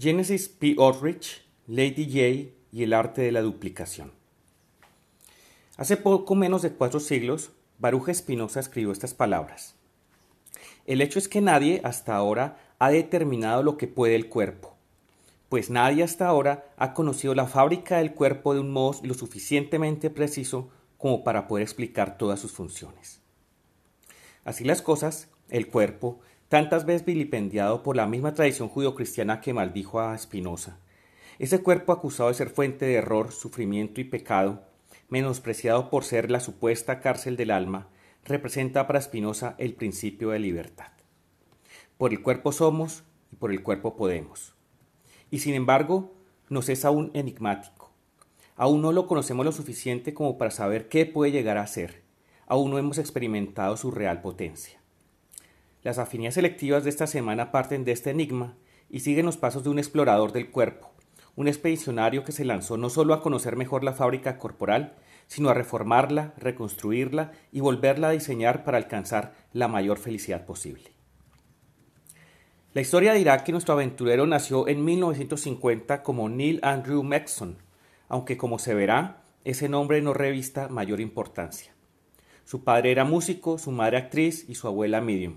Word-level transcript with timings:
Genesis 0.00 0.48
P. 0.48 0.76
Ulrich, 0.78 1.42
Lady 1.66 2.04
J 2.04 2.54
y 2.70 2.84
el 2.84 2.92
arte 2.92 3.22
de 3.22 3.32
la 3.32 3.42
duplicación. 3.42 4.12
Hace 5.76 5.96
poco 5.96 6.36
menos 6.36 6.62
de 6.62 6.70
cuatro 6.70 7.00
siglos, 7.00 7.50
Baruch 7.80 8.12
Spinoza 8.14 8.60
escribió 8.60 8.92
estas 8.92 9.12
palabras. 9.12 9.74
El 10.86 11.00
hecho 11.00 11.18
es 11.18 11.26
que 11.26 11.40
nadie 11.40 11.80
hasta 11.82 12.14
ahora 12.14 12.58
ha 12.78 12.90
determinado 12.90 13.64
lo 13.64 13.76
que 13.76 13.88
puede 13.88 14.14
el 14.14 14.28
cuerpo, 14.28 14.76
pues 15.48 15.68
nadie 15.68 16.04
hasta 16.04 16.28
ahora 16.28 16.72
ha 16.76 16.94
conocido 16.94 17.34
la 17.34 17.48
fábrica 17.48 17.98
del 17.98 18.14
cuerpo 18.14 18.54
de 18.54 18.60
un 18.60 18.70
modo 18.70 19.00
lo 19.02 19.14
suficientemente 19.14 20.10
preciso 20.10 20.70
como 20.96 21.24
para 21.24 21.48
poder 21.48 21.64
explicar 21.64 22.18
todas 22.18 22.38
sus 22.38 22.52
funciones. 22.52 23.20
Así 24.44 24.62
las 24.62 24.80
cosas, 24.80 25.28
el 25.48 25.66
cuerpo, 25.66 26.20
tantas 26.48 26.86
veces 26.86 27.04
vilipendiado 27.04 27.82
por 27.82 27.96
la 27.96 28.06
misma 28.06 28.34
tradición 28.34 28.68
judio-cristiana 28.68 29.40
que 29.40 29.52
maldijo 29.52 30.00
a 30.00 30.16
Spinoza, 30.16 30.78
ese 31.38 31.62
cuerpo 31.62 31.92
acusado 31.92 32.30
de 32.30 32.34
ser 32.34 32.50
fuente 32.50 32.86
de 32.86 32.94
error, 32.94 33.32
sufrimiento 33.32 34.00
y 34.00 34.04
pecado, 34.04 34.62
menospreciado 35.08 35.90
por 35.90 36.04
ser 36.04 36.30
la 36.30 36.40
supuesta 36.40 37.00
cárcel 37.00 37.36
del 37.36 37.50
alma, 37.50 37.88
representa 38.24 38.86
para 38.86 39.00
Spinoza 39.00 39.54
el 39.58 39.74
principio 39.74 40.30
de 40.30 40.38
libertad. 40.38 40.92
Por 41.96 42.12
el 42.12 42.22
cuerpo 42.22 42.52
somos 42.52 43.04
y 43.32 43.36
por 43.36 43.52
el 43.52 43.62
cuerpo 43.62 43.96
podemos. 43.96 44.54
Y 45.30 45.40
sin 45.40 45.54
embargo, 45.54 46.14
nos 46.48 46.68
es 46.68 46.84
aún 46.84 47.10
enigmático. 47.14 47.92
Aún 48.56 48.82
no 48.82 48.92
lo 48.92 49.06
conocemos 49.06 49.44
lo 49.44 49.52
suficiente 49.52 50.14
como 50.14 50.38
para 50.38 50.50
saber 50.50 50.88
qué 50.88 51.06
puede 51.06 51.30
llegar 51.30 51.58
a 51.58 51.66
ser. 51.66 52.02
Aún 52.46 52.70
no 52.70 52.78
hemos 52.78 52.98
experimentado 52.98 53.76
su 53.76 53.90
real 53.90 54.20
potencia. 54.20 54.80
Las 55.82 55.98
afinidades 55.98 56.34
selectivas 56.34 56.84
de 56.84 56.90
esta 56.90 57.06
semana 57.06 57.52
parten 57.52 57.84
de 57.84 57.92
este 57.92 58.10
enigma 58.10 58.56
y 58.90 59.00
siguen 59.00 59.26
los 59.26 59.36
pasos 59.36 59.64
de 59.64 59.70
un 59.70 59.78
explorador 59.78 60.32
del 60.32 60.50
cuerpo, 60.50 60.92
un 61.36 61.46
expedicionario 61.46 62.24
que 62.24 62.32
se 62.32 62.44
lanzó 62.44 62.76
no 62.76 62.90
solo 62.90 63.14
a 63.14 63.22
conocer 63.22 63.54
mejor 63.54 63.84
la 63.84 63.92
fábrica 63.92 64.38
corporal, 64.38 64.96
sino 65.28 65.50
a 65.50 65.54
reformarla, 65.54 66.34
reconstruirla 66.36 67.32
y 67.52 67.60
volverla 67.60 68.08
a 68.08 68.12
diseñar 68.12 68.64
para 68.64 68.78
alcanzar 68.78 69.34
la 69.52 69.68
mayor 69.68 69.98
felicidad 69.98 70.44
posible. 70.46 70.90
La 72.74 72.80
historia 72.80 73.12
dirá 73.12 73.44
que 73.44 73.52
nuestro 73.52 73.74
aventurero 73.74 74.26
nació 74.26 74.68
en 74.68 74.84
1950 74.84 76.02
como 76.02 76.28
Neil 76.28 76.60
Andrew 76.62 77.02
Maxson, 77.02 77.58
aunque 78.08 78.36
como 78.36 78.58
se 78.58 78.74
verá, 78.74 79.22
ese 79.44 79.68
nombre 79.68 80.02
no 80.02 80.14
revista 80.14 80.68
mayor 80.68 81.00
importancia. 81.00 81.72
Su 82.44 82.64
padre 82.64 82.90
era 82.90 83.04
músico, 83.04 83.58
su 83.58 83.70
madre 83.70 83.98
actriz 83.98 84.44
y 84.48 84.54
su 84.54 84.66
abuela 84.66 85.00
medium. 85.00 85.36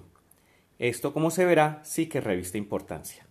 Esto, 0.81 1.13
como 1.13 1.31
se 1.31 1.45
verá, 1.45 1.79
sí 1.83 2.07
que 2.07 2.19
revista 2.19 2.57
importancia. 2.57 3.25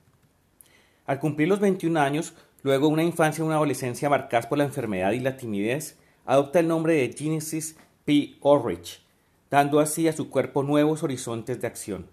Al 1.04 1.18
cumplir 1.18 1.48
los 1.48 1.60
21 1.60 2.00
años, 2.00 2.34
Luego, 2.62 2.88
una 2.88 3.02
infancia 3.02 3.42
y 3.42 3.46
una 3.46 3.56
adolescencia 3.56 4.10
marcadas 4.10 4.46
por 4.46 4.58
la 4.58 4.64
enfermedad 4.64 5.12
y 5.12 5.20
la 5.20 5.36
timidez, 5.36 5.96
adopta 6.26 6.60
el 6.60 6.68
nombre 6.68 6.94
de 6.94 7.12
Genesis 7.16 7.76
P. 8.04 8.36
Ulrich, 8.42 9.02
dando 9.50 9.80
así 9.80 10.08
a 10.08 10.12
su 10.12 10.28
cuerpo 10.28 10.62
nuevos 10.62 11.02
horizontes 11.02 11.60
de 11.60 11.66
acción. 11.66 12.06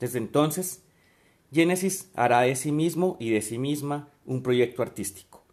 Desde 0.00 0.18
entonces, 0.18 0.82
Genesis 1.52 2.10
hará 2.14 2.40
de 2.40 2.56
sí 2.56 2.72
mismo 2.72 3.16
y 3.20 3.30
de 3.30 3.42
sí 3.42 3.58
misma 3.58 4.08
un 4.24 4.42
proyecto 4.42 4.82
artístico. 4.82 5.44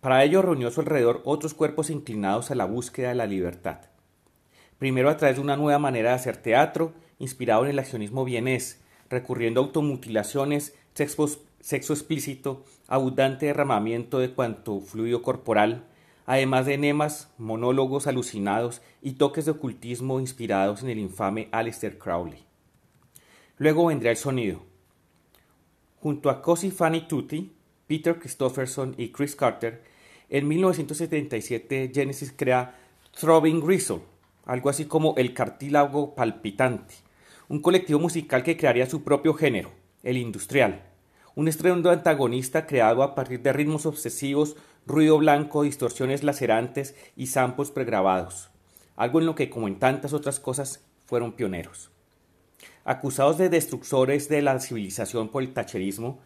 Para 0.00 0.22
ello 0.22 0.42
reunió 0.42 0.68
a 0.68 0.70
su 0.70 0.80
alrededor 0.80 1.20
otros 1.24 1.52
cuerpos 1.54 1.90
inclinados 1.90 2.50
a 2.50 2.54
la 2.54 2.66
búsqueda 2.66 3.08
de 3.08 3.16
la 3.16 3.26
libertad. 3.26 3.80
Primero 4.78 5.10
a 5.10 5.16
través 5.16 5.36
de 5.36 5.42
una 5.42 5.56
nueva 5.56 5.78
manera 5.78 6.10
de 6.10 6.16
hacer 6.16 6.36
teatro, 6.36 6.94
inspirado 7.20 7.64
en 7.64 7.70
el 7.70 7.78
accionismo 7.78 8.24
vienés, 8.24 8.80
recurriendo 9.08 9.60
a 9.60 9.64
automutilaciones, 9.64 10.74
sexo 10.94 11.92
explícito, 11.92 12.64
abundante 12.88 13.46
derramamiento 13.46 14.18
de 14.18 14.32
cuanto 14.32 14.80
fluido 14.80 15.22
corporal, 15.22 15.84
además 16.26 16.66
de 16.66 16.74
enemas, 16.74 17.32
monólogos 17.38 18.06
alucinados 18.06 18.82
y 19.02 19.12
toques 19.12 19.44
de 19.44 19.52
ocultismo 19.52 20.18
inspirados 20.18 20.82
en 20.82 20.90
el 20.90 20.98
infame 20.98 21.48
Aleister 21.52 21.98
Crowley. 21.98 22.44
Luego 23.58 23.86
vendrá 23.86 24.10
el 24.10 24.16
sonido. 24.16 24.62
Junto 26.00 26.30
a 26.30 26.40
Cosi 26.40 26.70
Fanny 26.70 27.06
Tutti, 27.06 27.52
Peter 27.86 28.18
Christopherson 28.18 28.94
y 28.96 29.10
Chris 29.10 29.36
Carter, 29.36 29.82
en 30.30 30.48
1977 30.48 31.90
Genesis 31.92 32.32
crea 32.34 32.78
Throbbing 33.18 33.60
Gristle, 33.60 34.00
algo 34.46 34.70
así 34.70 34.86
como 34.86 35.14
el 35.16 35.34
cartílago 35.34 36.14
palpitante, 36.14 36.94
un 37.50 37.60
colectivo 37.60 38.00
musical 38.00 38.42
que 38.42 38.56
crearía 38.56 38.88
su 38.88 39.04
propio 39.04 39.34
género, 39.34 39.70
el 40.02 40.16
industrial 40.16 40.90
un 41.34 41.48
estruendo 41.48 41.90
antagonista 41.90 42.66
creado 42.66 43.02
a 43.02 43.14
partir 43.14 43.40
de 43.40 43.52
ritmos 43.52 43.86
obsesivos, 43.86 44.56
ruido 44.86 45.18
blanco, 45.18 45.62
distorsiones 45.62 46.22
lacerantes 46.22 46.94
y 47.16 47.28
samples 47.28 47.70
pregrabados, 47.70 48.50
algo 48.96 49.20
en 49.20 49.26
lo 49.26 49.34
que, 49.34 49.50
como 49.50 49.68
en 49.68 49.78
tantas 49.78 50.12
otras 50.12 50.40
cosas, 50.40 50.84
fueron 51.06 51.32
pioneros. 51.32 51.90
Acusados 52.84 53.38
de 53.38 53.48
destructores 53.48 54.28
de 54.28 54.42
la 54.42 54.58
civilización 54.60 55.28
por 55.28 55.42
el 55.42 55.52
tacherismo, 55.52 56.20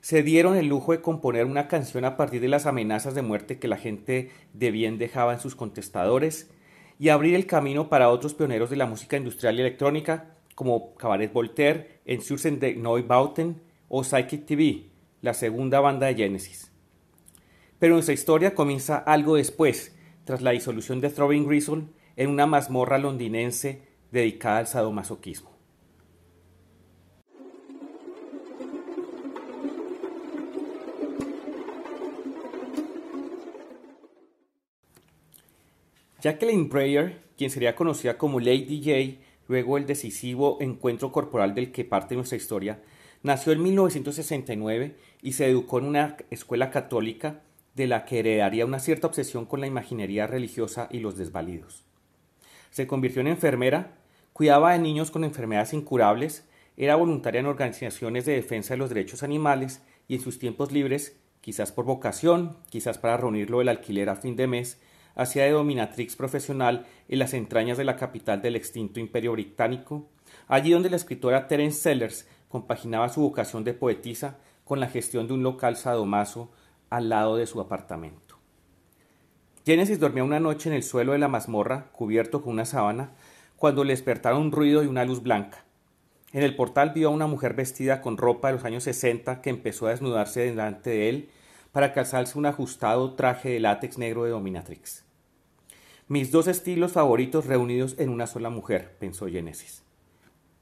se 0.00 0.22
dieron 0.22 0.56
el 0.56 0.66
lujo 0.66 0.92
de 0.92 1.00
componer 1.00 1.46
una 1.46 1.68
canción 1.68 2.04
a 2.04 2.16
partir 2.16 2.40
de 2.40 2.48
las 2.48 2.66
amenazas 2.66 3.14
de 3.14 3.22
muerte 3.22 3.58
que 3.58 3.68
la 3.68 3.76
gente 3.76 4.30
de 4.52 4.70
bien 4.70 4.98
dejaba 4.98 5.32
en 5.32 5.40
sus 5.40 5.56
contestadores 5.56 6.50
y 6.98 7.08
abrir 7.08 7.34
el 7.34 7.46
camino 7.46 7.88
para 7.88 8.08
otros 8.08 8.34
pioneros 8.34 8.70
de 8.70 8.76
la 8.76 8.86
música 8.86 9.16
industrial 9.16 9.56
y 9.56 9.60
electrónica 9.60 10.35
como 10.56 10.94
Cabaret 10.94 11.32
Voltaire, 11.32 12.00
Ensursen 12.06 12.58
de 12.58 12.74
Neubauten, 12.74 13.60
o 13.88 14.02
Psychic 14.02 14.46
TV, 14.46 14.86
la 15.20 15.34
segunda 15.34 15.78
banda 15.80 16.06
de 16.06 16.14
Genesis. 16.14 16.72
Pero 17.78 17.94
nuestra 17.94 18.14
historia 18.14 18.54
comienza 18.54 18.96
algo 18.96 19.36
después, 19.36 19.94
tras 20.24 20.40
la 20.40 20.52
disolución 20.52 21.00
de 21.00 21.10
Throbbing 21.10 21.46
Gristle 21.46 21.84
en 22.16 22.30
una 22.30 22.46
mazmorra 22.46 22.96
londinense 22.98 23.82
dedicada 24.10 24.58
al 24.58 24.66
sadomasoquismo. 24.66 25.54
Jacqueline 36.22 36.68
Breyer, 36.70 37.22
quien 37.36 37.50
sería 37.50 37.76
conocida 37.76 38.16
como 38.16 38.40
Lady 38.40 38.80
J, 38.82 39.25
luego 39.48 39.78
el 39.78 39.86
decisivo 39.86 40.58
encuentro 40.60 41.12
corporal 41.12 41.54
del 41.54 41.72
que 41.72 41.84
parte 41.84 42.14
nuestra 42.14 42.36
historia, 42.36 42.80
Nació 43.26 43.52
en 43.52 43.62
1969 43.62 44.94
y 45.20 45.32
se 45.32 45.48
educó 45.48 45.80
en 45.80 45.86
una 45.86 46.16
escuela 46.30 46.70
católica 46.70 47.42
de 47.74 47.88
la 47.88 48.04
que 48.04 48.20
heredaría 48.20 48.64
una 48.64 48.78
cierta 48.78 49.08
obsesión 49.08 49.46
con 49.46 49.60
la 49.60 49.66
imaginería 49.66 50.28
religiosa 50.28 50.88
y 50.92 51.00
los 51.00 51.16
desvalidos. 51.16 51.84
Se 52.70 52.86
convirtió 52.86 53.20
en 53.22 53.26
enfermera, 53.26 53.96
cuidaba 54.32 54.74
de 54.74 54.78
niños 54.78 55.10
con 55.10 55.24
enfermedades 55.24 55.72
incurables, 55.72 56.48
era 56.76 56.94
voluntaria 56.94 57.40
en 57.40 57.46
organizaciones 57.46 58.26
de 58.26 58.34
defensa 58.34 58.74
de 58.74 58.78
los 58.78 58.90
derechos 58.90 59.24
animales 59.24 59.82
y 60.06 60.14
en 60.14 60.20
sus 60.20 60.38
tiempos 60.38 60.70
libres, 60.70 61.16
quizás 61.40 61.72
por 61.72 61.84
vocación, 61.84 62.56
quizás 62.70 62.96
para 62.98 63.16
reunirlo 63.16 63.60
el 63.60 63.68
alquiler 63.68 64.08
a 64.08 64.14
fin 64.14 64.36
de 64.36 64.46
mes, 64.46 64.80
hacía 65.16 65.44
de 65.44 65.50
dominatrix 65.50 66.14
profesional 66.14 66.86
en 67.08 67.18
las 67.18 67.34
entrañas 67.34 67.78
de 67.78 67.84
la 67.84 67.96
capital 67.96 68.40
del 68.40 68.54
extinto 68.54 69.00
imperio 69.00 69.32
británico, 69.32 70.08
allí 70.46 70.70
donde 70.70 70.90
la 70.90 70.96
escritora 70.96 71.48
Terence 71.48 71.80
Sellers 71.80 72.28
compaginaba 72.48 73.08
su 73.08 73.22
vocación 73.22 73.64
de 73.64 73.74
poetisa 73.74 74.38
con 74.64 74.78
la 74.78 74.88
gestión 74.88 75.26
de 75.26 75.34
un 75.34 75.42
local 75.42 75.76
sadomaso 75.76 76.52
al 76.90 77.08
lado 77.08 77.36
de 77.36 77.46
su 77.46 77.60
apartamento. 77.60 78.36
Genesis 79.64 79.98
dormía 79.98 80.22
una 80.22 80.38
noche 80.38 80.68
en 80.68 80.76
el 80.76 80.84
suelo 80.84 81.12
de 81.12 81.18
la 81.18 81.28
mazmorra, 81.28 81.88
cubierto 81.92 82.42
con 82.42 82.52
una 82.52 82.66
sábana, 82.66 83.10
cuando 83.56 83.82
le 83.82 83.94
despertaron 83.94 84.42
un 84.42 84.52
ruido 84.52 84.84
y 84.84 84.86
una 84.86 85.04
luz 85.04 85.22
blanca. 85.22 85.64
En 86.32 86.42
el 86.42 86.54
portal 86.54 86.90
vio 86.94 87.08
a 87.08 87.12
una 87.12 87.26
mujer 87.26 87.54
vestida 87.54 88.02
con 88.02 88.16
ropa 88.18 88.48
de 88.48 88.54
los 88.54 88.64
años 88.64 88.84
sesenta 88.84 89.40
que 89.40 89.50
empezó 89.50 89.86
a 89.86 89.90
desnudarse 89.90 90.40
delante 90.40 90.90
de 90.90 91.08
él 91.08 91.30
para 91.72 91.92
calzarse 91.92 92.38
un 92.38 92.46
ajustado 92.46 93.14
traje 93.14 93.48
de 93.48 93.60
látex 93.60 93.98
negro 93.98 94.24
de 94.24 94.30
dominatrix. 94.30 95.05
Mis 96.08 96.30
dos 96.30 96.46
estilos 96.46 96.92
favoritos 96.92 97.46
reunidos 97.46 97.96
en 97.98 98.10
una 98.10 98.28
sola 98.28 98.48
mujer, 98.48 98.96
pensó 99.00 99.26
Genesis. 99.26 99.82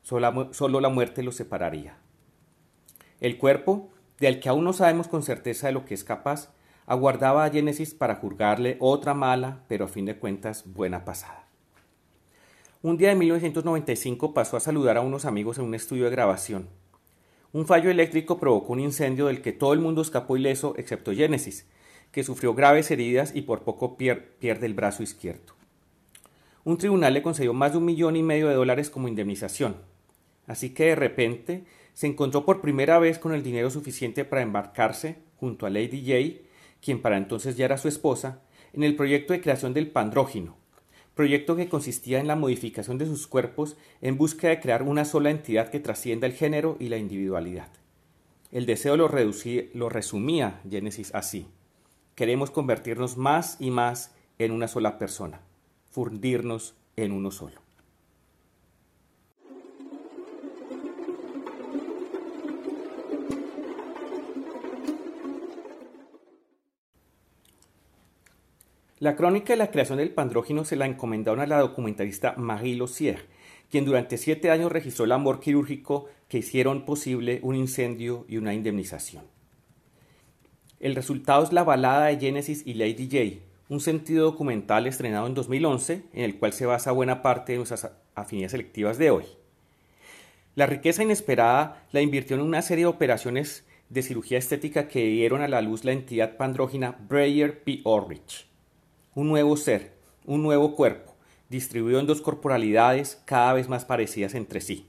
Solo 0.00 0.80
la 0.80 0.88
muerte 0.88 1.22
los 1.22 1.36
separaría. 1.36 1.98
El 3.20 3.36
cuerpo, 3.36 3.90
del 4.18 4.40
que 4.40 4.48
aún 4.48 4.64
no 4.64 4.72
sabemos 4.72 5.06
con 5.06 5.22
certeza 5.22 5.66
de 5.66 5.74
lo 5.74 5.84
que 5.84 5.92
es 5.92 6.02
capaz, 6.02 6.54
aguardaba 6.86 7.44
a 7.44 7.50
Génesis 7.50 7.92
para 7.92 8.14
juzgarle 8.14 8.78
otra 8.80 9.12
mala, 9.12 9.64
pero 9.68 9.84
a 9.84 9.88
fin 9.88 10.06
de 10.06 10.16
cuentas 10.16 10.64
buena 10.72 11.04
pasada. 11.04 11.46
Un 12.80 12.96
día 12.96 13.10
de 13.10 13.16
1995 13.16 14.32
pasó 14.32 14.56
a 14.56 14.60
saludar 14.60 14.96
a 14.96 15.02
unos 15.02 15.26
amigos 15.26 15.58
en 15.58 15.64
un 15.64 15.74
estudio 15.74 16.04
de 16.04 16.10
grabación. 16.10 16.70
Un 17.52 17.66
fallo 17.66 17.90
eléctrico 17.90 18.40
provocó 18.40 18.72
un 18.72 18.80
incendio 18.80 19.26
del 19.26 19.42
que 19.42 19.52
todo 19.52 19.74
el 19.74 19.80
mundo 19.80 20.00
escapó 20.00 20.38
ileso 20.38 20.72
excepto 20.78 21.12
Génesis, 21.12 21.68
que 22.14 22.24
sufrió 22.24 22.54
graves 22.54 22.90
heridas 22.90 23.32
y 23.34 23.42
por 23.42 23.64
poco 23.64 23.98
pierde 23.98 24.66
el 24.66 24.74
brazo 24.74 25.02
izquierdo. 25.02 25.52
Un 26.64 26.78
tribunal 26.78 27.12
le 27.12 27.22
concedió 27.22 27.52
más 27.52 27.72
de 27.72 27.78
un 27.78 27.84
millón 27.84 28.16
y 28.16 28.22
medio 28.22 28.48
de 28.48 28.54
dólares 28.54 28.88
como 28.88 29.08
indemnización, 29.08 29.76
Así 30.46 30.70
que 30.70 30.84
de 30.84 30.96
repente 30.96 31.64
se 31.94 32.06
encontró 32.06 32.44
por 32.44 32.60
primera 32.60 32.98
vez 32.98 33.18
con 33.18 33.32
el 33.34 33.42
dinero 33.42 33.70
suficiente 33.70 34.24
para 34.24 34.42
embarcarse, 34.42 35.16
junto 35.36 35.66
a 35.66 35.70
Lady 35.70 36.02
J, 36.02 36.42
quien 36.80 37.00
para 37.00 37.16
entonces 37.16 37.56
ya 37.56 37.64
era 37.64 37.78
su 37.78 37.88
esposa, 37.88 38.42
en 38.72 38.82
el 38.82 38.96
proyecto 38.96 39.32
de 39.32 39.40
creación 39.40 39.72
del 39.72 39.90
pandrógino, 39.90 40.56
proyecto 41.14 41.56
que 41.56 41.68
consistía 41.68 42.18
en 42.18 42.26
la 42.26 42.36
modificación 42.36 42.98
de 42.98 43.06
sus 43.06 43.26
cuerpos 43.26 43.76
en 44.02 44.18
busca 44.18 44.48
de 44.48 44.60
crear 44.60 44.82
una 44.82 45.04
sola 45.04 45.30
entidad 45.30 45.70
que 45.70 45.80
trascienda 45.80 46.26
el 46.26 46.32
género 46.32 46.76
y 46.80 46.88
la 46.88 46.98
individualidad. 46.98 47.68
El 48.50 48.66
deseo 48.66 48.96
lo, 48.96 49.08
lo 49.08 49.88
resumía 49.88 50.60
Génesis 50.68 51.14
así. 51.14 51.46
Queremos 52.14 52.50
convertirnos 52.50 53.16
más 53.16 53.56
y 53.58 53.70
más 53.70 54.14
en 54.38 54.52
una 54.52 54.68
sola 54.68 54.98
persona, 54.98 55.40
fundirnos 55.90 56.76
en 56.96 57.10
uno 57.10 57.30
solo. 57.32 57.64
La 69.00 69.16
crónica 69.16 69.52
de 69.52 69.58
la 69.58 69.70
creación 69.70 69.98
del 69.98 70.14
pandrógino 70.14 70.64
se 70.64 70.76
la 70.76 70.86
encomendaron 70.86 71.40
a 71.40 71.46
la 71.46 71.58
documentalista 71.58 72.36
Marie 72.38 72.76
Lossier, 72.76 73.26
quien 73.70 73.84
durante 73.84 74.18
siete 74.18 74.50
años 74.50 74.70
registró 74.72 75.04
el 75.04 75.12
amor 75.12 75.40
quirúrgico 75.40 76.06
que 76.28 76.38
hicieron 76.38 76.84
posible 76.84 77.40
un 77.42 77.56
incendio 77.56 78.24
y 78.28 78.36
una 78.36 78.54
indemnización. 78.54 79.33
El 80.84 80.94
resultado 80.94 81.42
es 81.42 81.50
la 81.50 81.64
balada 81.64 82.08
de 82.08 82.18
Genesis 82.18 82.62
y 82.66 82.74
Lady 82.74 83.08
J, 83.10 83.42
un 83.70 83.80
sentido 83.80 84.26
documental 84.26 84.86
estrenado 84.86 85.26
en 85.26 85.32
2011 85.32 86.02
en 86.12 86.24
el 86.24 86.38
cual 86.38 86.52
se 86.52 86.66
basa 86.66 86.92
buena 86.92 87.22
parte 87.22 87.52
de 87.52 87.56
nuestras 87.56 87.90
afinidades 88.14 88.50
selectivas 88.50 88.98
de 88.98 89.10
hoy. 89.10 89.24
La 90.54 90.66
riqueza 90.66 91.02
inesperada 91.02 91.86
la 91.92 92.02
invirtió 92.02 92.36
en 92.36 92.42
una 92.42 92.60
serie 92.60 92.84
de 92.84 92.90
operaciones 92.90 93.64
de 93.88 94.02
cirugía 94.02 94.36
estética 94.36 94.86
que 94.86 95.06
dieron 95.06 95.40
a 95.40 95.48
la 95.48 95.62
luz 95.62 95.84
la 95.84 95.92
entidad 95.92 96.36
pandrógina 96.36 96.98
Breyer 97.08 97.64
P. 97.64 97.80
Orrich 97.84 98.46
un 99.14 99.28
nuevo 99.28 99.56
ser, 99.56 99.94
un 100.26 100.42
nuevo 100.42 100.76
cuerpo, 100.76 101.14
distribuido 101.48 101.98
en 101.98 102.06
dos 102.06 102.20
corporalidades 102.20 103.22
cada 103.24 103.54
vez 103.54 103.70
más 103.70 103.86
parecidas 103.86 104.34
entre 104.34 104.60
sí. 104.60 104.86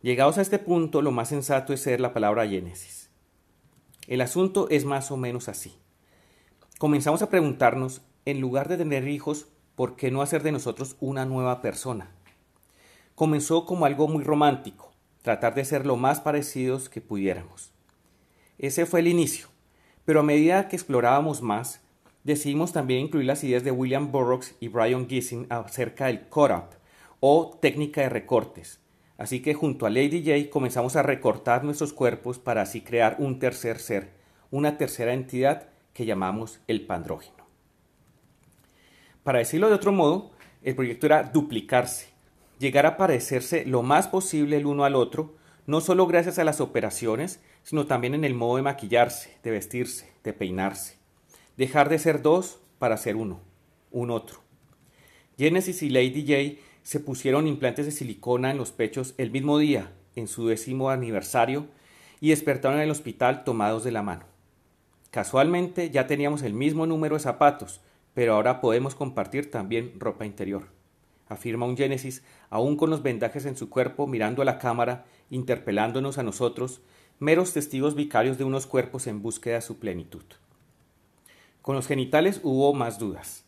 Llegados 0.00 0.38
a 0.38 0.40
este 0.40 0.58
punto, 0.58 1.02
lo 1.02 1.10
más 1.10 1.28
sensato 1.28 1.74
es 1.74 1.82
ser 1.82 2.00
la 2.00 2.14
palabra 2.14 2.48
Génesis. 2.48 2.97
El 4.08 4.22
asunto 4.22 4.68
es 4.70 4.86
más 4.86 5.10
o 5.10 5.18
menos 5.18 5.50
así. 5.50 5.74
Comenzamos 6.78 7.20
a 7.20 7.28
preguntarnos, 7.28 8.00
en 8.24 8.40
lugar 8.40 8.66
de 8.68 8.78
tener 8.78 9.06
hijos, 9.06 9.48
¿por 9.74 9.96
qué 9.96 10.10
no 10.10 10.22
hacer 10.22 10.42
de 10.42 10.50
nosotros 10.50 10.96
una 10.98 11.26
nueva 11.26 11.60
persona? 11.60 12.10
Comenzó 13.14 13.66
como 13.66 13.84
algo 13.84 14.08
muy 14.08 14.24
romántico, 14.24 14.94
tratar 15.20 15.54
de 15.54 15.66
ser 15.66 15.84
lo 15.84 15.96
más 15.96 16.20
parecidos 16.20 16.88
que 16.88 17.02
pudiéramos. 17.02 17.70
Ese 18.56 18.86
fue 18.86 19.00
el 19.00 19.08
inicio, 19.08 19.48
pero 20.06 20.20
a 20.20 20.22
medida 20.22 20.68
que 20.68 20.76
explorábamos 20.76 21.42
más, 21.42 21.82
decidimos 22.24 22.72
también 22.72 23.00
incluir 23.00 23.26
las 23.26 23.44
ideas 23.44 23.62
de 23.62 23.72
William 23.72 24.10
Burroughs 24.10 24.54
y 24.58 24.68
Brian 24.68 25.06
Gissing 25.06 25.46
acerca 25.50 26.06
del 26.06 26.22
cut-up 26.28 26.70
o 27.20 27.58
técnica 27.60 28.00
de 28.00 28.08
recortes. 28.08 28.80
Así 29.18 29.42
que 29.42 29.52
junto 29.52 29.84
a 29.84 29.90
Lady 29.90 30.22
J 30.24 30.50
comenzamos 30.50 30.96
a 30.96 31.02
recortar 31.02 31.64
nuestros 31.64 31.92
cuerpos 31.92 32.38
para 32.38 32.62
así 32.62 32.80
crear 32.80 33.16
un 33.18 33.38
tercer 33.38 33.78
ser, 33.78 34.12
una 34.50 34.78
tercera 34.78 35.12
entidad 35.12 35.68
que 35.92 36.06
llamamos 36.06 36.60
el 36.66 36.86
pandrógeno. 36.86 37.46
Para 39.22 39.40
decirlo 39.40 39.68
de 39.68 39.74
otro 39.74 39.92
modo, 39.92 40.30
el 40.62 40.74
proyecto 40.74 41.04
era 41.04 41.24
duplicarse, 41.24 42.06
llegar 42.58 42.86
a 42.86 42.96
parecerse 42.96 43.66
lo 43.66 43.82
más 43.82 44.08
posible 44.08 44.56
el 44.56 44.64
uno 44.64 44.84
al 44.84 44.94
otro, 44.94 45.34
no 45.66 45.82
solo 45.82 46.06
gracias 46.06 46.38
a 46.38 46.44
las 46.44 46.62
operaciones, 46.62 47.40
sino 47.62 47.86
también 47.86 48.14
en 48.14 48.24
el 48.24 48.34
modo 48.34 48.56
de 48.56 48.62
maquillarse, 48.62 49.36
de 49.42 49.50
vestirse, 49.50 50.10
de 50.24 50.32
peinarse 50.32 50.98
dejar 51.58 51.88
de 51.88 51.98
ser 51.98 52.22
dos 52.22 52.60
para 52.78 52.96
ser 52.96 53.16
uno, 53.16 53.40
un 53.90 54.10
otro. 54.10 54.38
Genesis 55.36 55.82
y 55.82 55.90
Lady 55.90 56.22
J 56.22 56.62
se 56.88 57.00
pusieron 57.00 57.46
implantes 57.46 57.84
de 57.84 57.92
silicona 57.92 58.50
en 58.50 58.56
los 58.56 58.72
pechos 58.72 59.12
el 59.18 59.30
mismo 59.30 59.58
día, 59.58 59.92
en 60.16 60.26
su 60.26 60.48
décimo 60.48 60.88
aniversario, 60.88 61.66
y 62.18 62.30
despertaron 62.30 62.78
en 62.78 62.84
el 62.84 62.90
hospital 62.90 63.44
tomados 63.44 63.84
de 63.84 63.92
la 63.92 64.02
mano. 64.02 64.24
Casualmente 65.10 65.90
ya 65.90 66.06
teníamos 66.06 66.40
el 66.40 66.54
mismo 66.54 66.86
número 66.86 67.16
de 67.16 67.20
zapatos, 67.20 67.82
pero 68.14 68.32
ahora 68.32 68.62
podemos 68.62 68.94
compartir 68.94 69.50
también 69.50 70.00
ropa 70.00 70.24
interior. 70.24 70.68
Afirma 71.28 71.66
un 71.66 71.76
Génesis, 71.76 72.24
aún 72.48 72.78
con 72.78 72.88
los 72.88 73.02
vendajes 73.02 73.44
en 73.44 73.58
su 73.58 73.68
cuerpo, 73.68 74.06
mirando 74.06 74.40
a 74.40 74.46
la 74.46 74.58
cámara, 74.58 75.04
interpelándonos 75.28 76.16
a 76.16 76.22
nosotros, 76.22 76.80
meros 77.18 77.52
testigos 77.52 77.96
vicarios 77.96 78.38
de 78.38 78.44
unos 78.44 78.66
cuerpos 78.66 79.06
en 79.06 79.20
búsqueda 79.20 79.56
de 79.56 79.60
su 79.60 79.78
plenitud. 79.78 80.24
Con 81.60 81.76
los 81.76 81.86
genitales 81.86 82.40
hubo 82.42 82.72
más 82.72 82.98
dudas. 82.98 83.44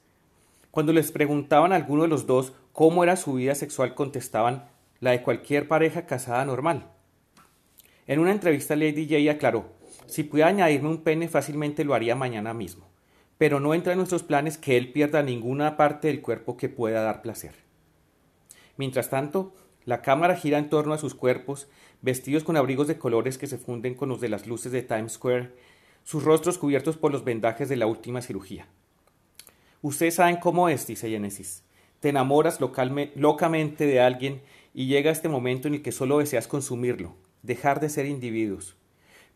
Cuando 0.70 0.92
les 0.92 1.10
preguntaban 1.10 1.72
a 1.72 1.76
alguno 1.76 2.02
de 2.02 2.08
los 2.08 2.26
dos 2.26 2.52
cómo 2.72 3.04
era 3.04 3.16
su 3.16 3.34
vida 3.34 3.54
sexual, 3.54 3.94
contestaban 3.94 4.68
la 5.00 5.12
de 5.12 5.22
cualquier 5.22 5.68
pareja 5.68 6.06
casada 6.06 6.44
normal. 6.44 6.90
En 8.06 8.18
una 8.18 8.32
entrevista 8.32 8.76
Lady 8.76 9.06
J 9.08 9.30
aclaró, 9.30 9.72
si 10.06 10.24
pudiera 10.24 10.50
añadirme 10.50 10.88
un 10.88 11.02
pene 11.02 11.28
fácilmente 11.28 11.84
lo 11.84 11.94
haría 11.94 12.16
mañana 12.16 12.54
mismo, 12.54 12.88
pero 13.38 13.60
no 13.60 13.74
entra 13.74 13.92
en 13.92 13.98
nuestros 13.98 14.22
planes 14.22 14.58
que 14.58 14.76
él 14.76 14.92
pierda 14.92 15.22
ninguna 15.22 15.76
parte 15.76 16.08
del 16.08 16.20
cuerpo 16.20 16.56
que 16.56 16.68
pueda 16.68 17.02
dar 17.02 17.22
placer. 17.22 17.54
Mientras 18.76 19.10
tanto, 19.10 19.54
la 19.84 20.02
cámara 20.02 20.36
gira 20.36 20.58
en 20.58 20.68
torno 20.68 20.94
a 20.94 20.98
sus 20.98 21.14
cuerpos, 21.14 21.68
vestidos 22.02 22.44
con 22.44 22.56
abrigos 22.56 22.88
de 22.88 22.98
colores 22.98 23.38
que 23.38 23.46
se 23.46 23.58
funden 23.58 23.94
con 23.94 24.08
los 24.08 24.20
de 24.20 24.28
las 24.28 24.46
luces 24.46 24.72
de 24.72 24.82
Times 24.82 25.12
Square 25.12 25.52
sus 26.04 26.24
rostros 26.24 26.58
cubiertos 26.58 26.96
por 26.96 27.12
los 27.12 27.24
vendajes 27.24 27.68
de 27.68 27.76
la 27.76 27.86
última 27.86 28.22
cirugía. 28.22 28.66
Ustedes 29.82 30.14
saben 30.14 30.36
cómo 30.36 30.68
es, 30.68 30.86
dice 30.86 31.08
Genesis. 31.08 31.62
Te 32.00 32.08
enamoras 32.08 32.60
locamente 32.60 33.86
de 33.86 34.00
alguien 34.00 34.40
y 34.72 34.86
llega 34.86 35.10
este 35.10 35.28
momento 35.28 35.68
en 35.68 35.74
el 35.74 35.82
que 35.82 35.92
solo 35.92 36.18
deseas 36.18 36.48
consumirlo, 36.48 37.14
dejar 37.42 37.78
de 37.78 37.90
ser 37.90 38.06
individuos. 38.06 38.74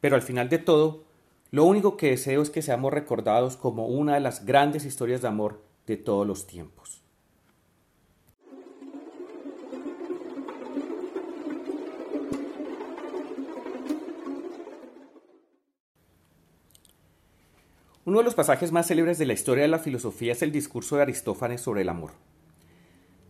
Pero 0.00 0.16
al 0.16 0.22
final 0.22 0.48
de 0.48 0.58
todo, 0.58 1.04
lo 1.50 1.64
único 1.64 1.96
que 1.96 2.10
deseo 2.10 2.40
es 2.42 2.50
que 2.50 2.62
seamos 2.62 2.92
recordados 2.92 3.56
como 3.56 3.86
una 3.86 4.14
de 4.14 4.20
las 4.20 4.46
grandes 4.46 4.86
historias 4.86 5.20
de 5.20 5.28
amor 5.28 5.62
de 5.86 5.98
todos 5.98 6.26
los 6.26 6.46
tiempos. 6.46 7.02
Uno 18.06 18.18
de 18.18 18.24
los 18.24 18.34
pasajes 18.34 18.72
más 18.72 18.86
célebres 18.86 19.18
de 19.18 19.26
la 19.26 19.32
historia 19.32 19.62
de 19.62 19.68
la 19.68 19.78
filosofía 19.78 20.32
es 20.32 20.42
el 20.42 20.52
discurso 20.52 20.96
de 20.96 21.02
Aristófanes 21.02 21.62
sobre 21.62 21.82
el 21.82 21.88
amor. 21.88 22.12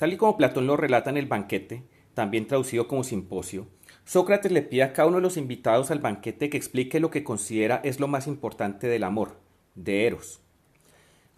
Tal 0.04 0.12
y 0.12 0.16
como 0.18 0.36
Platón 0.36 0.66
lo 0.66 0.76
relata 0.76 1.08
en 1.08 1.16
el 1.16 1.24
banquete, 1.24 1.82
también 2.12 2.46
traducido 2.46 2.86
como 2.86 3.04
simposio, 3.04 3.68
Sócrates 4.04 4.52
le 4.52 4.60
pide 4.60 4.82
a 4.82 4.92
cada 4.92 5.08
uno 5.08 5.16
de 5.16 5.22
los 5.22 5.38
invitados 5.38 5.90
al 5.90 6.00
banquete 6.00 6.50
que 6.50 6.58
explique 6.58 7.00
lo 7.00 7.10
que 7.10 7.24
considera 7.24 7.80
es 7.82 8.00
lo 8.00 8.06
más 8.06 8.26
importante 8.26 8.86
del 8.86 9.02
amor, 9.02 9.38
de 9.74 10.06
Eros. 10.06 10.42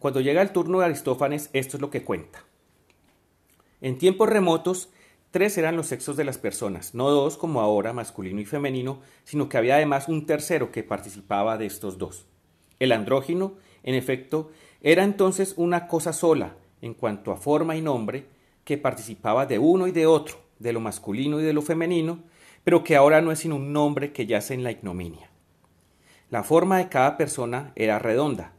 Cuando 0.00 0.20
llega 0.20 0.42
el 0.42 0.50
turno 0.50 0.80
de 0.80 0.87
Aristófanes, 0.87 1.49
esto 1.52 1.76
es 1.76 1.80
lo 1.80 1.90
que 1.90 2.02
cuenta. 2.02 2.44
En 3.82 3.99
tiempos 3.99 4.28
remotos, 4.28 4.88
tres 5.30 5.56
eran 5.58 5.76
los 5.76 5.87
sexos 5.87 6.16
de 6.16 6.25
las 6.25 6.38
personas, 6.38 6.92
no 6.92 7.08
dos 7.11 7.37
como 7.37 7.61
ahora, 7.61 7.92
masculino 7.92 8.40
y 8.40 8.46
femenino, 8.46 9.00
sino 9.23 9.49
que 9.49 9.58
había 9.58 9.76
además 9.76 10.08
un 10.08 10.26
tercero 10.26 10.73
que 10.73 10.82
participaba 10.82 11.56
de 11.56 11.66
estos 11.66 11.99
dos. 11.99 12.26
El 12.80 12.90
andrógino, 12.90 13.54
en 13.85 13.94
efecto, 13.94 14.50
era 14.82 15.04
entonces 15.04 15.54
una 15.56 15.87
cosa 15.87 16.12
sola 16.12 16.56
en 16.82 16.94
cuanto 16.94 17.30
a 17.30 17.37
forma 17.37 17.76
y 17.76 17.80
nombre, 17.80 18.35
que 18.66 18.76
participaba 18.76 19.46
de 19.46 19.61
uno 19.61 19.87
y 19.87 19.92
de 19.92 20.06
otro, 20.06 20.38
de 20.58 20.73
lo 20.73 20.80
masculino 20.80 21.40
y 21.40 21.44
de 21.44 21.52
lo 21.52 21.62
femenino, 21.62 22.25
pero 22.64 22.82
que 22.82 22.96
ahora 22.96 23.23
no 23.23 23.30
es 23.30 23.38
sino 23.38 23.54
un 23.54 23.73
nombre 23.73 24.12
que 24.12 24.26
yace 24.26 24.54
en 24.54 24.64
la 24.64 24.73
ignominia. 24.73 25.30
La 26.30 26.42
forma 26.42 26.78
de 26.78 26.88
cada 26.88 27.16
persona 27.16 27.73
era 27.76 28.00
redonda. 28.00 28.54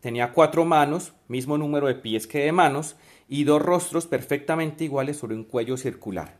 Tenía 0.00 0.32
cuatro 0.32 0.64
manos, 0.64 1.12
mismo 1.28 1.56
número 1.56 1.86
de 1.86 1.94
pies 1.94 2.26
que 2.26 2.40
de 2.40 2.50
manos, 2.50 2.96
y 3.28 3.44
dos 3.44 3.62
rostros 3.62 4.08
perfectamente 4.08 4.82
iguales 4.82 5.18
sobre 5.18 5.36
un 5.36 5.44
cuello 5.44 5.76
circular. 5.76 6.36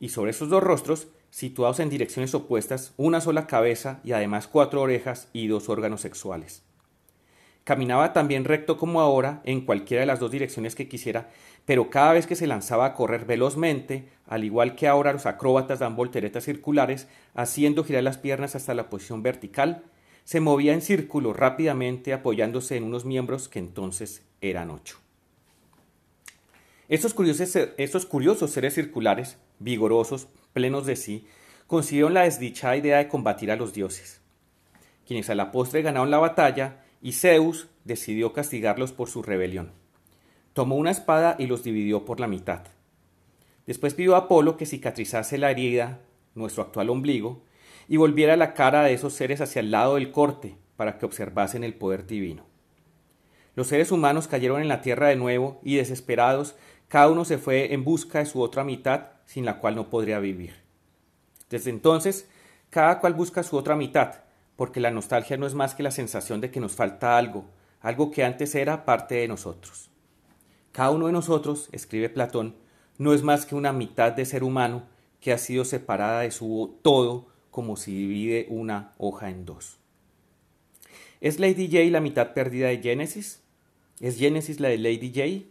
Y 0.00 0.08
sobre 0.08 0.30
esos 0.30 0.48
dos 0.48 0.62
rostros 0.62 1.08
situados 1.28 1.78
en 1.78 1.90
direcciones 1.90 2.34
opuestas, 2.34 2.94
una 2.96 3.20
sola 3.20 3.46
cabeza 3.46 4.00
y 4.02 4.12
además 4.12 4.48
cuatro 4.48 4.80
orejas 4.80 5.28
y 5.34 5.46
dos 5.48 5.68
órganos 5.68 6.00
sexuales. 6.00 6.62
Caminaba 7.64 8.12
tan 8.12 8.28
bien 8.28 8.44
recto 8.44 8.76
como 8.76 9.00
ahora 9.00 9.40
en 9.44 9.62
cualquiera 9.62 10.02
de 10.02 10.06
las 10.06 10.20
dos 10.20 10.30
direcciones 10.30 10.74
que 10.74 10.86
quisiera, 10.86 11.30
pero 11.64 11.88
cada 11.88 12.12
vez 12.12 12.26
que 12.26 12.36
se 12.36 12.46
lanzaba 12.46 12.84
a 12.84 12.92
correr 12.92 13.24
velozmente, 13.24 14.06
al 14.26 14.44
igual 14.44 14.74
que 14.76 14.86
ahora 14.86 15.14
los 15.14 15.24
acróbatas 15.24 15.78
dan 15.78 15.96
volteretas 15.96 16.44
circulares, 16.44 17.08
haciendo 17.34 17.82
girar 17.82 18.02
las 18.02 18.18
piernas 18.18 18.54
hasta 18.54 18.74
la 18.74 18.90
posición 18.90 19.22
vertical, 19.22 19.82
se 20.24 20.40
movía 20.40 20.74
en 20.74 20.82
círculo 20.82 21.32
rápidamente 21.32 22.12
apoyándose 22.12 22.76
en 22.76 22.84
unos 22.84 23.06
miembros 23.06 23.48
que 23.48 23.60
entonces 23.60 24.22
eran 24.42 24.70
ocho. 24.70 24.98
Estos 26.90 27.14
curiosos, 27.14 27.56
estos 27.78 28.04
curiosos 28.04 28.50
seres 28.50 28.74
circulares, 28.74 29.38
vigorosos, 29.58 30.28
plenos 30.52 30.84
de 30.84 30.96
sí, 30.96 31.26
concibieron 31.66 32.12
la 32.12 32.24
desdichada 32.24 32.76
idea 32.76 32.98
de 32.98 33.08
combatir 33.08 33.50
a 33.50 33.56
los 33.56 33.72
dioses, 33.72 34.20
quienes 35.06 35.30
a 35.30 35.34
la 35.34 35.50
postre 35.50 35.80
ganaron 35.80 36.10
la 36.10 36.18
batalla 36.18 36.83
y 37.04 37.12
Zeus 37.12 37.68
decidió 37.84 38.32
castigarlos 38.32 38.92
por 38.92 39.10
su 39.10 39.22
rebelión. 39.22 39.72
Tomó 40.54 40.76
una 40.76 40.90
espada 40.90 41.36
y 41.38 41.46
los 41.46 41.62
dividió 41.62 42.06
por 42.06 42.18
la 42.18 42.26
mitad. 42.26 42.62
Después 43.66 43.92
pidió 43.92 44.14
a 44.14 44.20
Apolo 44.20 44.56
que 44.56 44.64
cicatrizase 44.64 45.36
la 45.36 45.50
herida, 45.50 46.00
nuestro 46.34 46.62
actual 46.62 46.88
ombligo, 46.88 47.42
y 47.88 47.98
volviera 47.98 48.38
la 48.38 48.54
cara 48.54 48.82
de 48.82 48.94
esos 48.94 49.12
seres 49.12 49.42
hacia 49.42 49.60
el 49.60 49.70
lado 49.70 49.96
del 49.96 50.12
corte 50.12 50.56
para 50.76 50.96
que 50.96 51.04
observasen 51.04 51.62
el 51.62 51.74
poder 51.74 52.06
divino. 52.06 52.46
Los 53.54 53.66
seres 53.66 53.92
humanos 53.92 54.26
cayeron 54.26 54.62
en 54.62 54.68
la 54.68 54.80
tierra 54.80 55.08
de 55.08 55.16
nuevo 55.16 55.60
y 55.62 55.76
desesperados, 55.76 56.56
cada 56.88 57.10
uno 57.10 57.26
se 57.26 57.36
fue 57.36 57.74
en 57.74 57.84
busca 57.84 58.20
de 58.20 58.26
su 58.26 58.40
otra 58.40 58.64
mitad, 58.64 59.08
sin 59.26 59.44
la 59.44 59.58
cual 59.58 59.76
no 59.76 59.90
podría 59.90 60.20
vivir. 60.20 60.54
Desde 61.50 61.68
entonces, 61.68 62.30
cada 62.70 62.98
cual 62.98 63.12
busca 63.12 63.42
su 63.42 63.58
otra 63.58 63.76
mitad, 63.76 64.23
porque 64.56 64.80
la 64.80 64.90
nostalgia 64.90 65.36
no 65.36 65.46
es 65.46 65.54
más 65.54 65.74
que 65.74 65.82
la 65.82 65.90
sensación 65.90 66.40
de 66.40 66.50
que 66.50 66.60
nos 66.60 66.72
falta 66.72 67.18
algo, 67.18 67.44
algo 67.80 68.10
que 68.10 68.24
antes 68.24 68.54
era 68.54 68.84
parte 68.84 69.16
de 69.16 69.28
nosotros. 69.28 69.90
Cada 70.72 70.90
uno 70.90 71.06
de 71.06 71.12
nosotros, 71.12 71.68
escribe 71.72 72.08
Platón, 72.08 72.56
no 72.98 73.12
es 73.12 73.22
más 73.22 73.46
que 73.46 73.54
una 73.54 73.72
mitad 73.72 74.12
de 74.12 74.24
ser 74.24 74.44
humano 74.44 74.84
que 75.20 75.32
ha 75.32 75.38
sido 75.38 75.64
separada 75.64 76.20
de 76.20 76.30
su 76.30 76.78
todo 76.82 77.26
como 77.50 77.76
si 77.76 77.92
divide 77.96 78.46
una 78.50 78.92
hoja 78.98 79.30
en 79.30 79.44
dos. 79.44 79.78
¿Es 81.20 81.40
Lady 81.40 81.68
J 81.68 81.84
la 81.90 82.00
mitad 82.00 82.34
perdida 82.34 82.68
de 82.68 82.78
Génesis? 82.78 83.42
¿Es 84.00 84.18
Génesis 84.18 84.60
la 84.60 84.68
de 84.68 84.78
Lady 84.78 85.12
J? 85.14 85.48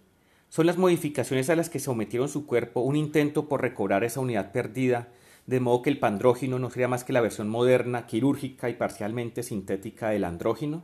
Son 0.49 0.65
las 0.67 0.77
modificaciones 0.77 1.49
a 1.49 1.55
las 1.55 1.69
que 1.69 1.79
sometieron 1.79 2.29
su 2.29 2.45
cuerpo 2.45 2.81
un 2.81 2.95
intento 2.95 3.47
por 3.47 3.61
recobrar 3.61 4.03
esa 4.03 4.19
unidad 4.19 4.51
perdida, 4.51 5.07
de 5.45 5.59
modo 5.59 5.81
que 5.81 5.89
el 5.89 5.99
pandrógino 5.99 6.59
no 6.59 6.69
sería 6.69 6.87
más 6.87 7.03
que 7.03 7.13
la 7.13 7.21
versión 7.21 7.49
moderna, 7.49 8.05
quirúrgica 8.05 8.69
y 8.69 8.73
parcialmente 8.73 9.43
sintética 9.43 10.09
del 10.09 10.23
andrógino? 10.23 10.83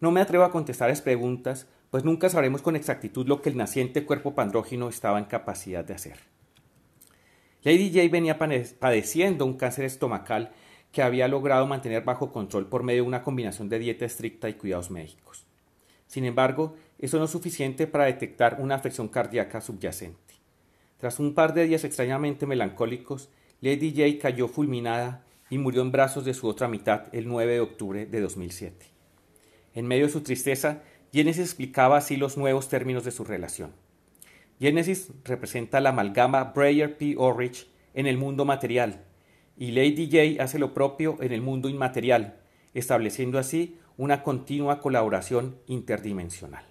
No 0.00 0.10
me 0.10 0.20
atrevo 0.20 0.44
a 0.44 0.52
contestar 0.52 0.90
esas 0.90 1.02
preguntas, 1.02 1.66
pues 1.90 2.04
nunca 2.04 2.28
sabremos 2.28 2.62
con 2.62 2.76
exactitud 2.76 3.26
lo 3.26 3.40
que 3.40 3.48
el 3.48 3.56
naciente 3.56 4.04
cuerpo 4.04 4.34
pandrógino 4.34 4.88
estaba 4.88 5.18
en 5.18 5.24
capacidad 5.24 5.84
de 5.84 5.94
hacer. 5.94 6.18
Lady 7.62 7.90
J 7.92 8.08
venía 8.10 8.38
padeciendo 8.38 9.44
un 9.44 9.56
cáncer 9.56 9.84
estomacal 9.84 10.52
que 10.92 11.02
había 11.02 11.28
logrado 11.28 11.66
mantener 11.66 12.04
bajo 12.04 12.32
control 12.32 12.66
por 12.66 12.82
medio 12.82 13.02
de 13.02 13.08
una 13.08 13.22
combinación 13.22 13.68
de 13.68 13.78
dieta 13.78 14.04
estricta 14.04 14.48
y 14.48 14.54
cuidados 14.54 14.90
médicos. 14.90 15.44
Sin 16.06 16.24
embargo, 16.24 16.76
eso 16.98 17.18
no 17.18 17.24
es 17.24 17.30
suficiente 17.30 17.86
para 17.86 18.04
detectar 18.04 18.58
una 18.60 18.76
afección 18.76 19.08
cardíaca 19.08 19.60
subyacente. 19.60 20.27
Tras 20.98 21.20
un 21.20 21.34
par 21.34 21.54
de 21.54 21.64
días 21.64 21.84
extrañamente 21.84 22.44
melancólicos, 22.44 23.30
Lady 23.60 23.92
J 23.96 24.20
cayó 24.20 24.48
fulminada 24.48 25.24
y 25.48 25.58
murió 25.58 25.82
en 25.82 25.92
brazos 25.92 26.24
de 26.24 26.34
su 26.34 26.48
otra 26.48 26.68
mitad 26.68 27.04
el 27.12 27.28
9 27.28 27.54
de 27.54 27.60
octubre 27.60 28.06
de 28.06 28.20
2007. 28.20 28.86
En 29.74 29.86
medio 29.86 30.06
de 30.06 30.12
su 30.12 30.22
tristeza, 30.22 30.82
Genesis 31.12 31.44
explicaba 31.44 31.96
así 31.96 32.16
los 32.16 32.36
nuevos 32.36 32.68
términos 32.68 33.04
de 33.04 33.12
su 33.12 33.24
relación. 33.24 33.72
Genesis 34.58 35.12
representa 35.24 35.80
la 35.80 35.90
amalgama 35.90 36.52
Breyer 36.52 36.98
P. 36.98 37.14
Orrich 37.16 37.68
en 37.94 38.06
el 38.06 38.18
mundo 38.18 38.44
material, 38.44 39.04
y 39.56 39.70
Lady 39.70 40.08
J 40.10 40.42
hace 40.42 40.58
lo 40.58 40.74
propio 40.74 41.16
en 41.20 41.32
el 41.32 41.42
mundo 41.42 41.68
inmaterial, 41.68 42.40
estableciendo 42.74 43.38
así 43.38 43.78
una 43.96 44.22
continua 44.22 44.80
colaboración 44.80 45.58
interdimensional. 45.66 46.67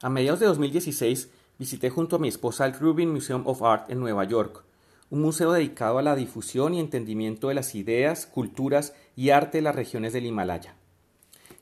A 0.00 0.08
mediados 0.08 0.38
de 0.38 0.46
2016 0.46 1.28
visité 1.58 1.90
junto 1.90 2.14
a 2.14 2.18
mi 2.20 2.28
esposa 2.28 2.64
el 2.66 2.74
Rubin 2.74 3.10
Museum 3.10 3.42
of 3.48 3.64
Art 3.64 3.90
en 3.90 3.98
Nueva 3.98 4.22
York, 4.22 4.62
un 5.10 5.20
museo 5.20 5.50
dedicado 5.50 5.98
a 5.98 6.02
la 6.02 6.14
difusión 6.14 6.72
y 6.72 6.78
entendimiento 6.78 7.48
de 7.48 7.54
las 7.54 7.74
ideas, 7.74 8.24
culturas 8.26 8.94
y 9.16 9.30
arte 9.30 9.58
de 9.58 9.62
las 9.62 9.74
regiones 9.74 10.12
del 10.12 10.26
Himalaya. 10.26 10.76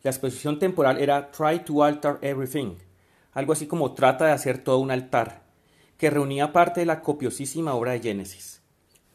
La 0.03 0.11
exposición 0.11 0.59
temporal 0.59 0.99
era 0.99 1.31
Try 1.31 1.61
to 1.65 1.83
Alter 1.83 2.19
Everything, 2.21 2.75
algo 3.33 3.55
así 3.55 3.67
como 3.67 3.95
trata 3.95 4.27
de 4.27 4.33
hacer 4.33 4.59
todo 4.59 4.81
un 4.81 4.91
altar, 4.91 5.45
que 5.97 6.11
reunía 6.11 6.53
parte 6.53 6.81
de 6.81 6.87
la 6.87 7.01
copiosísima 7.01 7.73
obra 7.73 7.93
de 7.93 8.01
Génesis. 8.01 8.61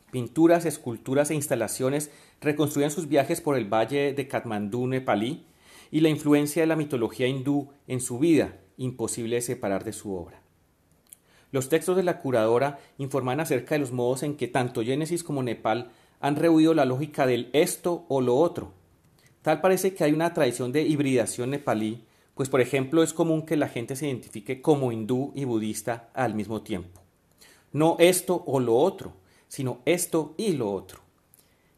Pinturas, 0.09 0.65
esculturas 0.65 1.29
e 1.29 1.35
instalaciones 1.35 2.09
reconstruían 2.41 2.89
sus 2.89 3.07
viajes 3.07 3.39
por 3.39 3.55
el 3.55 3.71
valle 3.71 4.13
de 4.13 4.27
Katmandú, 4.27 4.87
nepalí, 4.87 5.45
y 5.91 5.99
la 5.99 6.09
influencia 6.09 6.63
de 6.63 6.67
la 6.67 6.75
mitología 6.75 7.27
hindú 7.27 7.69
en 7.85 8.01
su 8.01 8.17
vida, 8.17 8.60
imposible 8.77 9.37
de 9.37 9.41
separar 9.41 9.83
de 9.83 9.93
su 9.93 10.13
obra. 10.13 10.41
Los 11.51 11.69
textos 11.69 11.97
de 11.97 12.03
la 12.03 12.19
curadora 12.19 12.79
informan 12.97 13.39
acerca 13.39 13.75
de 13.75 13.79
los 13.79 13.91
modos 13.91 14.23
en 14.23 14.35
que 14.35 14.47
tanto 14.47 14.83
Génesis 14.83 15.23
como 15.23 15.43
Nepal 15.43 15.91
han 16.19 16.35
rehuido 16.35 16.73
la 16.73 16.85
lógica 16.85 17.25
del 17.25 17.49
esto 17.53 18.05
o 18.07 18.21
lo 18.21 18.37
otro, 18.37 18.73
Tal 19.41 19.59
parece 19.59 19.93
que 19.93 20.03
hay 20.03 20.13
una 20.13 20.33
tradición 20.33 20.71
de 20.71 20.83
hibridación 20.83 21.49
nepalí, 21.49 22.03
pues 22.35 22.47
por 22.49 22.61
ejemplo 22.61 23.01
es 23.01 23.13
común 23.13 23.43
que 23.43 23.57
la 23.57 23.67
gente 23.67 23.95
se 23.95 24.07
identifique 24.07 24.61
como 24.61 24.91
hindú 24.91 25.31
y 25.35 25.45
budista 25.45 26.09
al 26.13 26.35
mismo 26.35 26.61
tiempo. 26.61 27.01
No 27.71 27.95
esto 27.99 28.43
o 28.45 28.59
lo 28.59 28.75
otro, 28.75 29.13
sino 29.47 29.81
esto 29.85 30.35
y 30.37 30.53
lo 30.53 30.71
otro. 30.71 31.01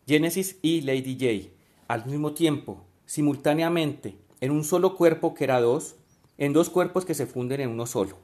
Genesis 0.05 0.57
y 0.61 0.81
Lady 0.81 1.17
J, 1.17 1.53
al 1.87 2.05
mismo 2.05 2.33
tiempo, 2.33 2.83
simultáneamente, 3.05 4.17
en 4.41 4.51
un 4.51 4.65
solo 4.65 4.97
cuerpo 4.97 5.33
que 5.33 5.45
era 5.45 5.61
dos, 5.61 5.95
en 6.45 6.51
dos 6.51 6.69
cuerpos 6.69 7.05
que 7.05 7.13
se 7.13 7.25
funden 7.25 7.61
en 7.61 7.69
uno 7.69 7.85
solo. 7.85 8.17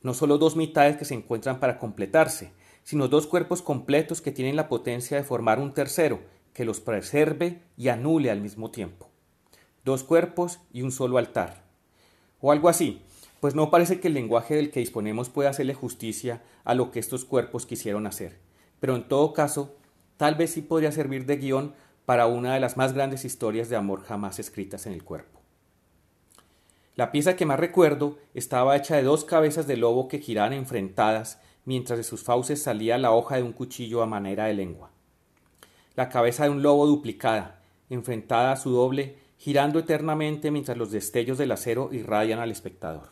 No 0.00 0.14
solo 0.14 0.38
dos 0.38 0.56
mitades 0.56 0.96
que 0.96 1.04
se 1.04 1.14
encuentran 1.14 1.60
para 1.60 1.78
completarse, 1.78 2.52
sino 2.82 3.08
dos 3.08 3.26
cuerpos 3.26 3.60
completos 3.60 4.22
que 4.22 4.32
tienen 4.32 4.56
la 4.56 4.68
potencia 4.68 5.18
de 5.18 5.22
formar 5.22 5.58
un 5.60 5.74
tercero, 5.74 6.20
que 6.54 6.64
los 6.64 6.80
preserve 6.80 7.60
y 7.76 7.88
anule 7.88 8.30
al 8.30 8.40
mismo 8.40 8.70
tiempo. 8.70 9.10
Dos 9.84 10.02
cuerpos 10.02 10.60
y 10.72 10.82
un 10.82 10.92
solo 10.92 11.18
altar. 11.18 11.64
O 12.40 12.52
algo 12.52 12.70
así, 12.70 13.02
pues 13.40 13.54
no 13.54 13.70
parece 13.70 14.00
que 14.00 14.08
el 14.08 14.14
lenguaje 14.14 14.54
del 14.54 14.70
que 14.70 14.80
disponemos 14.80 15.28
pueda 15.28 15.50
hacerle 15.50 15.74
justicia 15.74 16.42
a 16.64 16.74
lo 16.74 16.90
que 16.90 17.00
estos 17.00 17.24
cuerpos 17.26 17.66
quisieron 17.66 18.06
hacer. 18.06 18.38
Pero 18.80 18.96
en 18.96 19.06
todo 19.06 19.34
caso, 19.34 19.76
tal 20.16 20.36
vez 20.36 20.52
sí 20.52 20.62
podría 20.62 20.90
servir 20.90 21.26
de 21.26 21.36
guion 21.36 21.74
para 22.06 22.26
una 22.26 22.54
de 22.54 22.60
las 22.60 22.78
más 22.78 22.94
grandes 22.94 23.26
historias 23.26 23.68
de 23.68 23.76
amor 23.76 24.02
jamás 24.04 24.38
escritas 24.38 24.86
en 24.86 24.94
el 24.94 25.04
cuerpo. 25.04 25.41
La 26.94 27.12
pieza 27.12 27.36
que 27.36 27.46
más 27.46 27.58
recuerdo 27.58 28.18
estaba 28.34 28.76
hecha 28.76 28.96
de 28.96 29.02
dos 29.02 29.24
cabezas 29.24 29.66
de 29.66 29.76
lobo 29.76 30.08
que 30.08 30.18
giraban 30.18 30.52
enfrentadas 30.52 31.40
mientras 31.64 31.98
de 31.98 32.04
sus 32.04 32.22
fauces 32.22 32.62
salía 32.62 32.98
la 32.98 33.12
hoja 33.12 33.36
de 33.36 33.42
un 33.42 33.52
cuchillo 33.52 34.02
a 34.02 34.06
manera 34.06 34.46
de 34.46 34.54
lengua 34.54 34.92
la 35.94 36.08
cabeza 36.08 36.44
de 36.44 36.50
un 36.50 36.62
lobo 36.62 36.86
duplicada, 36.86 37.62
enfrentada 37.90 38.52
a 38.52 38.56
su 38.56 38.70
doble, 38.70 39.16
girando 39.36 39.78
eternamente 39.78 40.50
mientras 40.50 40.78
los 40.78 40.90
destellos 40.90 41.38
del 41.38 41.52
acero 41.52 41.90
irradian 41.92 42.38
al 42.38 42.50
espectador. 42.50 43.10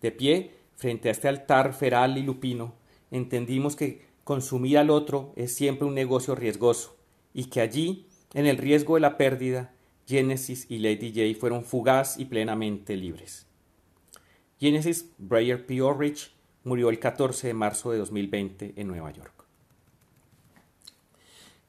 De 0.00 0.10
pie, 0.10 0.54
frente 0.74 1.08
a 1.08 1.12
este 1.12 1.28
altar 1.28 1.74
feral 1.74 2.18
y 2.18 2.22
lupino, 2.22 2.74
entendimos 3.10 3.76
que 3.76 4.06
consumir 4.24 4.78
al 4.78 4.90
otro 4.90 5.32
es 5.36 5.54
siempre 5.54 5.86
un 5.86 5.94
negocio 5.94 6.34
riesgoso, 6.34 6.96
y 7.32 7.44
que 7.44 7.60
allí, 7.60 8.06
en 8.34 8.46
el 8.46 8.58
riesgo 8.58 8.94
de 8.94 9.00
la 9.00 9.16
pérdida, 9.16 9.72
Genesis 10.08 10.64
y 10.70 10.78
Lady 10.78 11.12
J 11.14 11.38
fueron 11.38 11.64
fugaz 11.64 12.18
y 12.18 12.24
plenamente 12.24 12.96
libres. 12.96 13.46
Genesis 14.58 15.12
Breyer 15.18 15.66
P. 15.66 15.82
Orrich 15.82 16.32
murió 16.64 16.88
el 16.88 16.98
14 16.98 17.48
de 17.48 17.54
marzo 17.54 17.90
de 17.90 17.98
2020 17.98 18.72
en 18.76 18.88
Nueva 18.88 19.10
York. 19.10 19.44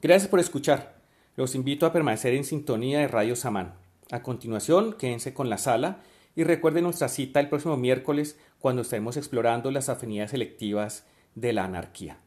Gracias 0.01 0.29
por 0.29 0.39
escuchar. 0.39 1.01
Los 1.36 1.53
invito 1.53 1.86
a 1.86 1.91
permanecer 1.91 2.34
en 2.34 2.46
sintonía 2.46 3.00
de 3.00 3.10
Radio 3.10 3.36
Samán. 3.36 3.74
A 4.10 4.24
continuación, 4.24 4.93
quédense 4.93 5.34
con 5.34 5.50
la 5.50 5.58
sala 5.58 6.01
y 6.34 6.46
recuerden 6.46 6.86
nuestra 6.86 7.10
cita 7.10 7.41
el 7.41 7.50
próximo 7.50 7.75
miércoles 7.75 8.39
cuando 8.60 8.84
estaremos 8.84 9.17
explorando 9.17 9.69
las 9.69 9.89
afinidades 9.89 10.31
selectivas 10.31 11.05
de 11.36 11.51
la 11.51 11.65
anarquía. 11.65 12.19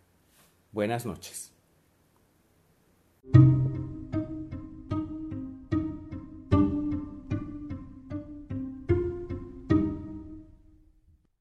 Buenas 0.72 1.06
noches. 1.06 1.52